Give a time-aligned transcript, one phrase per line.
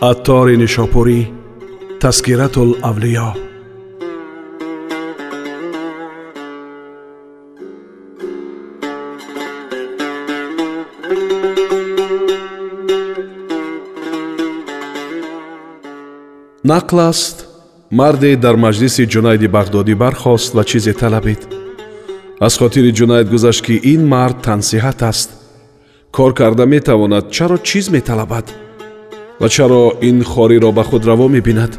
[0.00, 1.20] аттори нишопурӣ
[2.02, 3.30] таскиратулавлиё
[16.70, 17.36] нақл аст
[17.90, 21.42] марде дар маҷлиси ҷунайди бағдодӣ бархост ва чизе талабид.
[22.46, 25.28] Аз хотири ҷунайд гузашт ки ин мард тансиҳат аст.
[26.16, 28.46] Кор карда метавонад чаро чиз металабад
[29.40, 31.78] ва чаро ин хориро ба худ раво мебинад?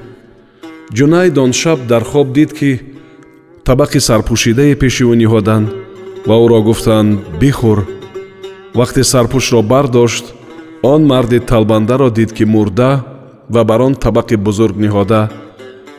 [0.98, 2.82] Ҷунайд он шаб дар хоб дид ки
[3.68, 5.68] табақи сарпӯшидае пеши ӯ ниҳоданд
[6.28, 7.80] ва ӯро гуфтанд бихӯр
[8.80, 10.26] вақте сарпӯшро бардошт
[10.82, 12.92] он марди талбандаро дид ки мурда
[13.50, 15.30] ва бар он табақи бузург ниҳода.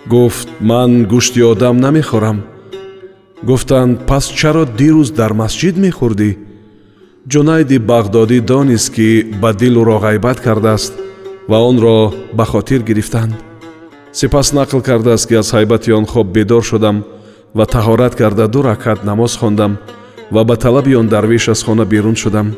[0.07, 2.39] Гуфт ман гӯшти одам намехӯрам
[3.49, 6.31] гуфтанд пас чаро дирӯз дар масҷид мехӯрдӣ?
[7.33, 9.09] Ҷунайди бағдодӣ донист ки
[9.41, 10.93] ба дил ӯро ғайбат кардааст
[11.51, 13.35] ва онро ба хотир гирифтанд.
[14.13, 17.05] Сипас нақл кардааст ки аз ҳайбати он хоб бедор шудам
[17.55, 19.73] ва таҳорат карда ду ракат намоз хондам
[20.31, 22.55] ва ба талаби он дарвеш аз хона берун шудам.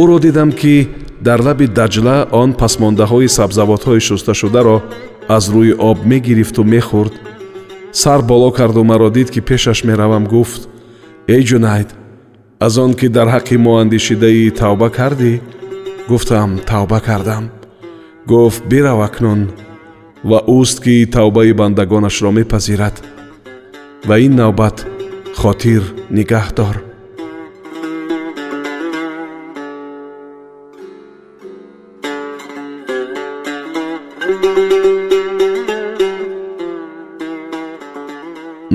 [0.00, 0.88] Ӯро дидам ки
[1.20, 4.82] дар лаби даҷла он пасмондаҳои сабзавотҳои шусташударо
[5.28, 7.14] аз рӯи об мегирифту мехӯрд.
[7.92, 10.62] Сар боло карду маро дид ки пешаш меравам гуфт
[11.34, 11.88] эй ҷунайд
[12.66, 15.32] аз он ки дар ҳаққи мо андешидаӣ тавба кардӣ?
[16.08, 17.55] Гуфтам тавба кардам
[18.26, 19.40] гуфт бирав акнун
[20.24, 22.96] ва ӯст ки тавбаи бандагонашро мепазирад.
[24.08, 24.86] Ва ин навбат
[25.40, 26.76] хотир нигаҳ дор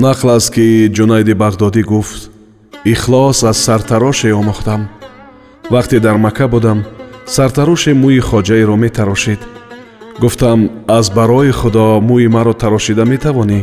[0.04, 2.22] нақл аст ки ҷунайди бағдодӣ гуфт
[2.92, 4.82] ихлос аз сартароше омӯхтам.
[5.72, 6.78] Вақте дар макка будам
[7.26, 9.40] сартароше мӯи хоҷаеро метарошед.
[10.20, 13.60] Гуфтам аз барои худо мӯи маро тарошида метавонӣ?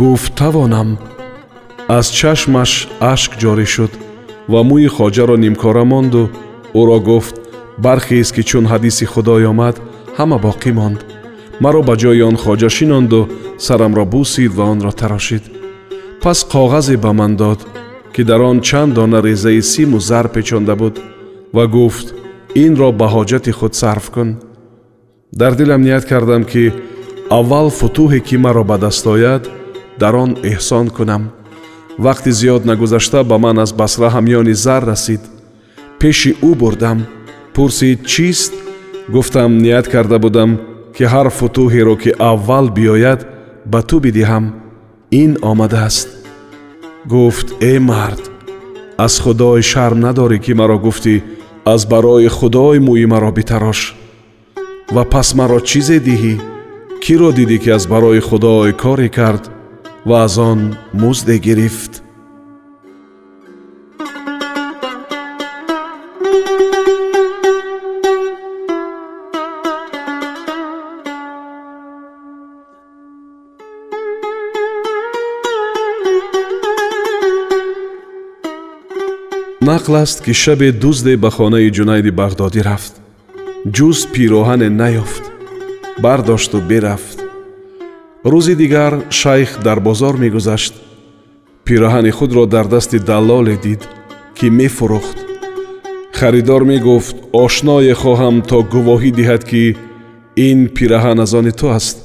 [0.00, 0.98] Гуфт тавонам.
[1.88, 2.72] Аз чашмаш
[3.12, 3.92] ашк ҷорӣ шуд
[4.52, 6.24] ва мӯи хоҷаро нимкора монду.
[6.80, 7.34] Ӯро гуфт
[7.84, 9.76] бархез ки чун ҳадиси худой омад
[10.18, 11.00] ҳама боқӣ монд.
[11.62, 13.20] Маро ба ҷои он хоҷа шинонду
[13.64, 15.44] сарамро бусид ва онро тарошид.
[16.22, 17.60] Пас коғазе ба ман дод
[18.14, 20.94] ки дар он чанд дона резаи симу зар печонда буд
[21.56, 22.06] ва гуфт
[22.64, 24.28] инро ба ҳоҷати худ сарф кун.
[25.40, 26.72] Дар дилам ният кардам ки
[27.38, 29.42] аввал футӯҳе ки маро ба даст ояд
[30.00, 31.22] дар он эҳсон кунам.
[32.04, 35.22] Вақти зиёд нагузашта ба ман аз басра ҳамёни зар расид.
[36.00, 36.98] Пеши ӯ бурдам.
[37.54, 38.52] Пурсид чист?
[39.14, 40.50] Гуфтам ният карда будам
[40.94, 43.20] ки ҳар футӯҳеро ки аввал биёяд
[43.72, 44.44] ба ту бидиҳам.
[45.22, 46.08] Ин омадааст
[47.12, 48.22] гуфт э мард
[49.04, 51.14] аз худой шарм надорӣ ки маро гуфтӣ
[51.74, 53.80] аз барои худой мӯи маро битарош
[54.94, 56.34] ва пас маро чизе диҳӣ
[57.02, 59.44] киро дидӣ ки аз барои худой коре кард
[60.08, 60.60] ва аз он
[61.02, 61.92] музде гирифт
[79.66, 82.94] нақл аст ки шабе дузде ба хонаи ҷунайди бағдодӣ рафт
[83.76, 85.24] ҷуз пироҳане наёфт
[86.04, 87.18] бардошту берафт
[88.32, 90.74] рӯзи дигар шайх дар бозор мегузашт
[91.66, 93.82] пироҳани худро дар дасти даллоле дид
[94.38, 95.18] ки мефурӯхт
[96.18, 99.64] харидор мегуфт ошное хоҳам то гувоҳӣ диҳад ки
[100.48, 101.96] ин пираҳан аз они ту аст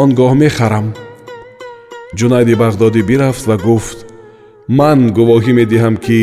[0.00, 0.86] он гоҳ мехарам
[2.18, 3.98] ҷунайди бағдодӣ бирафт ва гуфт
[4.78, 6.20] ман гувоҳӣ медиҳам ки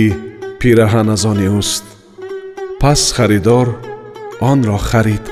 [0.61, 1.85] пираҳан аз они ӯст
[2.81, 3.67] пас харидор
[4.51, 5.25] онро харид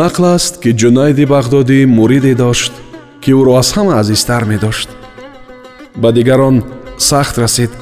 [0.00, 2.72] нақл аст ки ҷунайди бағдодӣ муриде дошт
[3.22, 4.88] ки ӯро аз ҳама азизтар медошт.
[6.02, 6.56] Ба дигарон
[7.08, 7.72] сахт расид.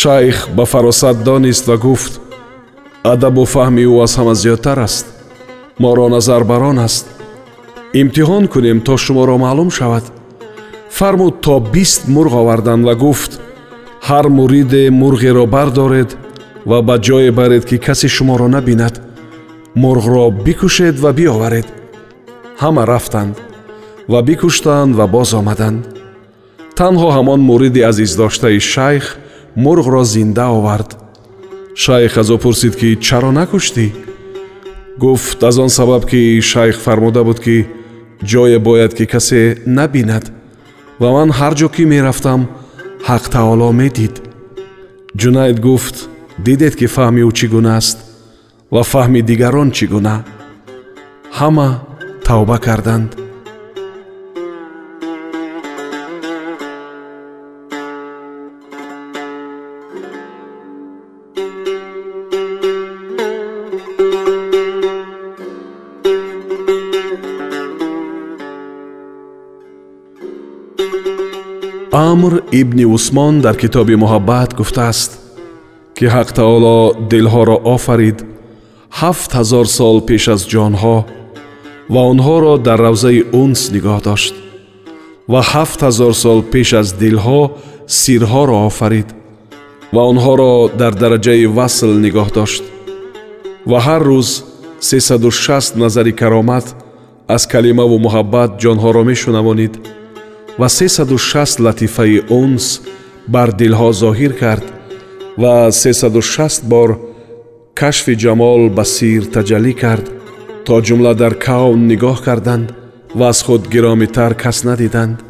[0.00, 2.12] Шайх ба фаросат донист ва гуфт
[3.12, 5.06] адабу фаҳми ӯ аз ҳама зиёдтар аст.
[5.82, 7.06] Моро назар бар он аст.
[8.00, 10.04] Имтиҳон кунем то шуморо маълум шавад.
[10.98, 13.32] Фармуд то бист мурғ оварданд ва гуфт
[14.08, 16.10] ҳар муриде мурғеро бардоред
[16.70, 19.05] ва ба ҷое баред ки касе шуморо набинад
[19.76, 21.66] мурғро бикушед ва биоваред.
[22.60, 23.36] Ҳама рафтанд
[24.08, 25.84] ва бикуштанд ва боз омаданд.
[26.78, 29.04] Танҳо ҳамон муриди азиздоштаи шайх
[29.64, 30.90] мурғро зинда овард.
[31.74, 33.86] Шайх аз ӯ пурсид ки чаро накуштӣ
[35.02, 37.56] гуфт аз он сабаб ки шайх фармуда буд ки
[38.30, 40.24] ҷое бояд ки касе набинад.
[41.00, 42.40] Ва ман ҳар ҷо ки мерафтам
[43.08, 44.14] ҳақ таоло медид.
[45.20, 45.96] Ҷунайд гуфт
[46.46, 48.05] дидед ки фаҳми ӯ чӣ гуна аст
[48.74, 50.16] ва фаҳми дигарон чӣ гуна?
[51.38, 51.68] Ҳама
[52.26, 53.10] тавба карданд.
[71.92, 75.10] Амр ибни усмон дар китоби муҳаббат гуфтааст
[75.96, 76.76] ки ҳақ таоло
[77.10, 78.18] дилҳоро офарид
[79.00, 80.96] ҳафт ҳазор сол пеш аз ҷонҳо
[81.94, 84.34] ва онҳоро дар равзаи унс нигоҳ дошт
[85.32, 87.40] ва ҳафт ҳазор сол пеш аз дилҳо
[88.00, 89.08] сирҳоро офарид
[89.94, 92.62] ва онҳоро дар дараҷаи васл нигоҳ дошт
[93.70, 94.30] ва ҳар рӯз
[94.90, 96.66] сесаду шаст назари каромат
[97.36, 99.74] аз калимаву муҳаббат ҷонҳоро мешунавонид
[100.60, 102.66] ва сесаду шаст латифаи унс
[103.34, 104.66] бар дилҳо зоҳир кард
[105.42, 105.54] ва
[107.78, 110.10] сесаду шаст бор кашфи ҷамол ба сир таҷаллӣ кард
[110.64, 112.72] то ҷумла дар кавн нигоҳ карданд
[113.14, 115.22] ва аз худ гиромитар кас надиданд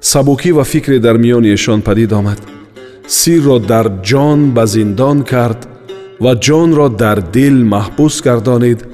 [0.00, 2.38] сабукӣ ва фикре дар миёни эшон падид омад
[3.06, 5.68] сирро дар ҷон ба зиндон кард
[6.20, 8.84] ва ҷонро дар дил маҳбус гардонид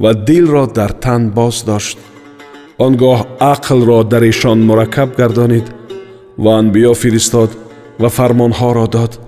[0.00, 1.98] ва дилро дар тан боз дошт
[2.78, 5.66] он гоҳ ақлро дар эшон мураккаб гардонид
[6.38, 7.50] ва анбиё фиристод
[7.98, 9.18] ва фармонҳоро дод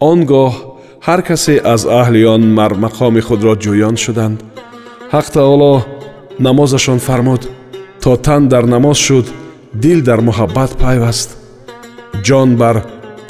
[0.00, 0.69] он гоҳ
[1.06, 4.38] ҳар касе аз аҳли он мар мақоми худро ҷӯён шуданд.
[5.14, 5.72] ҳақ таоло
[6.46, 7.42] намозашон фармуд.
[8.02, 9.26] То тан дар намоз шуд
[9.82, 11.30] дил дар муҳаббат пайваст.
[12.26, 12.76] ҷон бар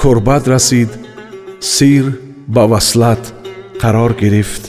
[0.00, 0.90] курбат расид
[1.74, 2.04] сир
[2.54, 3.22] ба васлат
[3.82, 4.62] қарор гирифт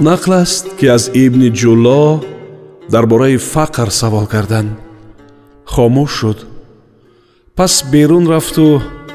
[0.00, 2.24] нақл аст ки аз ибни ҷулло
[2.92, 4.70] дар бораи фақр савол карданд
[5.72, 6.38] хомӯш шуд.
[7.56, 8.66] Пас берун рафту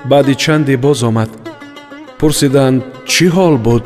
[0.10, 1.32] баъди чанде боз омад.
[2.20, 3.86] Пурсиданд чӣ ҳол буд?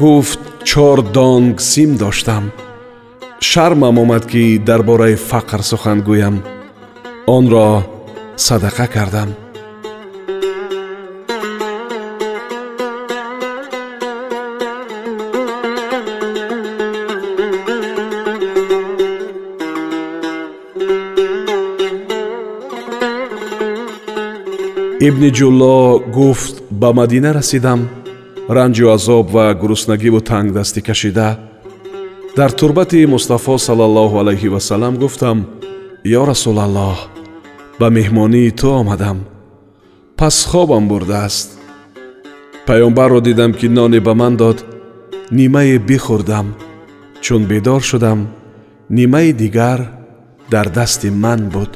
[0.00, 2.44] Гуфт чор донг сим доштам.
[3.48, 6.36] Шармам омад ки дар бораи фақр сухан гӯям.
[7.36, 7.68] Онро
[8.46, 9.30] садақа кардам
[25.06, 25.76] ибни ҷулло
[26.16, 27.80] гуфт ба мадина расидам
[28.56, 31.28] ранҷу азоб ва гуруснагиву тангдастӣ кашида
[32.36, 35.38] дар турбати мустафо сал аллоҳ алайҳи васалам гуфтам
[36.20, 36.98] ё расулаллоҳ
[37.80, 39.18] ба меҳмонии ту омадам
[40.18, 41.48] пас хобам бурдааст
[42.66, 44.58] паёмбарро дидам ки ноне ба ман дод
[45.38, 46.46] нимае бихӯрдам
[47.24, 48.18] чун бедор шудам
[48.96, 49.80] нимаи дигар
[50.52, 51.70] дар дасти ман буд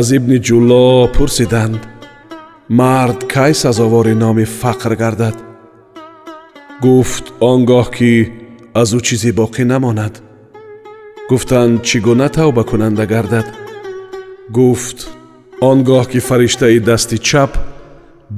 [0.00, 1.80] аз ибни ҷулло пурсиданд
[2.80, 5.36] мард кай сазовори номи фақр гардад?
[6.84, 8.12] Гуфт он гоҳ ки
[8.80, 10.14] аз ӯ чизе боқӣ намонад
[11.30, 13.46] гуфтанд чӣ гуна тавба кунанда гардад?
[14.56, 14.98] Гуфт
[15.70, 17.52] он гоҳ ки фариштаи дасти чап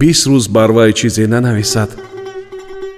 [0.00, 1.90] бист рӯз бар вай чизе нанависад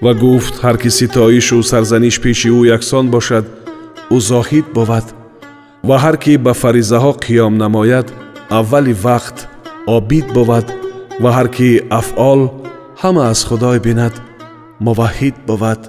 [0.05, 3.45] ва гуфт ҳар ки ситоишу сарзаниш пеши ӯ яксон бошад
[4.17, 5.07] ӯ зоҳид бувад
[5.89, 8.09] ва ҳар ки ба фаризаҳо қиём намояд
[8.51, 9.37] аввали вақт
[9.87, 10.67] обид бувад
[11.23, 11.69] ва ҳар ки
[12.01, 12.41] афъол
[13.03, 14.15] ҳама аз худой бинад
[14.87, 15.81] муваҳҳид бувад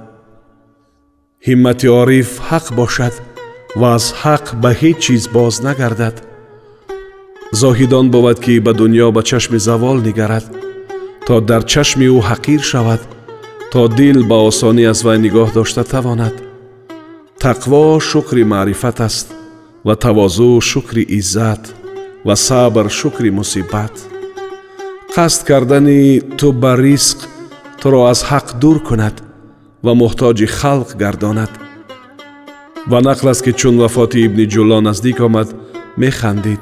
[1.48, 3.14] ҳиммати ориф ҳақ бошад
[3.80, 6.16] ва аз ҳақ ба ҳеҷ чиз боз нагардад.
[7.62, 10.46] Зоҳидон бовад ки ба дуньё ба чашми завол нигарад
[11.28, 13.02] то дар чашми ӯ ҳақир шавад
[13.72, 16.36] то дил ба осонӣ аз вай нигоҳ дошта тавонад.
[17.44, 19.28] Тақво шукри маърифат аст
[19.88, 21.64] ва тавозӯ шукри иззат
[22.26, 23.94] ва сабр шукри мусибат.
[25.16, 27.20] Қасд кардани ту ба ризқ
[27.82, 29.16] туро аз ҳақ дур кунад
[29.86, 31.52] ва муҳтоҷи халқ гардонад.
[32.92, 35.50] Ва нақл аст ки чун вафоти ибни ҷулло наздик омад
[36.02, 36.62] механдид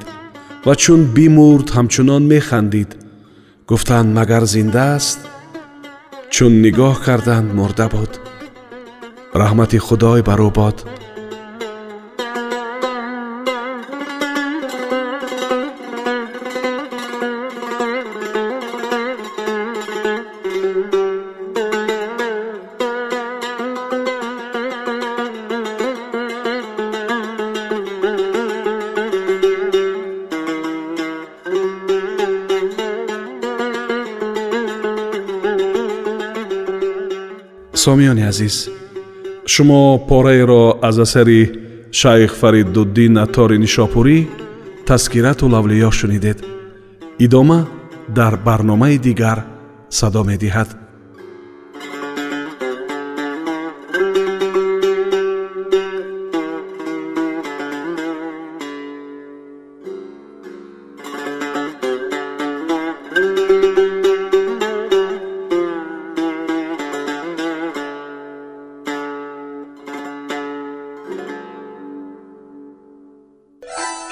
[0.65, 2.91] ва чун бимурд ҳамчунон механдид.
[3.69, 5.19] Гуфтанд магар зинда аст?
[6.33, 8.11] Чун нигоҳ карданд мурда буд.
[9.41, 10.77] Раҳмати худой бар ӯ бод
[37.83, 38.69] сомиёни азиз
[39.53, 41.41] шумо пораеро аз асари
[41.91, 44.17] шайх фариддуддин аттори нишопурӣ
[44.87, 46.39] таскирату лавлиё шунидед.
[47.25, 47.59] Идома
[48.17, 49.39] дар барномаи дигар
[49.89, 50.69] садо медиҳад